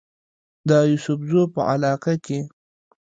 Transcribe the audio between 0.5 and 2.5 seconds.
د يوسفزو پۀ علاقه کې